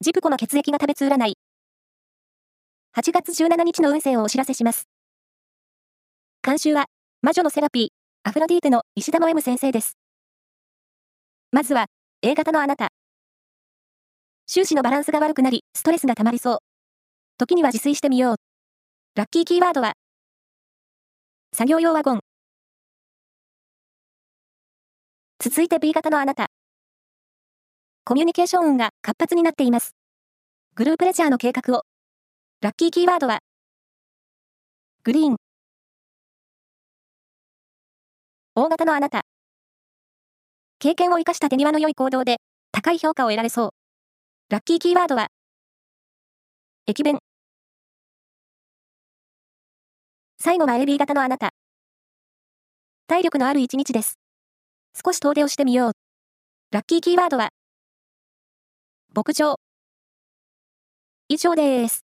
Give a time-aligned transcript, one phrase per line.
[0.00, 1.34] ジプコの血液が食べつ占い。
[2.96, 4.86] 8月17日の運勢をお知らせします。
[6.40, 6.86] 監修は、
[7.20, 7.88] 魔女のセラピー、
[8.22, 9.98] アフロディーテの石田の M 先生です。
[11.50, 11.86] まずは、
[12.22, 12.90] A 型のあなた。
[14.46, 16.58] 終始のバランスが悪くなり、ストレスが溜まりそう。
[17.36, 18.36] 時には自炊してみよう。
[19.16, 19.94] ラッキーキーワードは、
[21.52, 22.20] 作業用ワゴン。
[25.40, 26.46] 続いて B 型のあなた。
[28.08, 29.94] コミュニケーション運が活発になっています。
[30.74, 31.82] グループレジャーの計画を。
[32.62, 33.40] ラッキーキーワードは、
[35.04, 35.36] グリーン。
[38.54, 39.26] 大型のあなた。
[40.78, 42.38] 経験を生かした手際の良い行動で、
[42.72, 43.70] 高い評価を得られそう。
[44.48, 45.26] ラッキーキーワードは、
[46.86, 47.18] 駅弁。
[50.40, 51.50] 最後は AB 型のあなた。
[53.06, 54.14] 体力のある一日です。
[55.04, 55.92] 少し遠出をしてみよう。
[56.70, 57.50] ラッキーキーワードは、
[59.18, 59.58] 牧場。
[61.28, 62.07] 以上です。